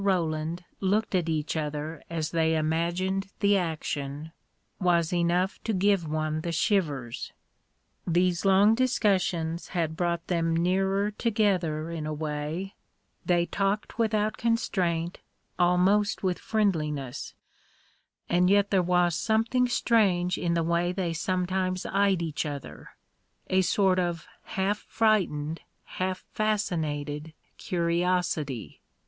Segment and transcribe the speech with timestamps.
[0.03, 4.31] Roland looked at each other as they imagined the action,
[4.79, 7.31] was enough to give one the shivers.
[8.07, 12.63] These long discus sions had brought them nearer together, in a way; A KING IN
[12.63, 15.19] BABYLON 85 they talked without constraint,
[15.59, 17.35] almost with friend liness;
[18.27, 22.89] and yet there was something strange in the way they sometimes eyed each other—
[23.51, 24.25] a sort of
[24.57, 28.81] half frightened, half fascinated curiosity.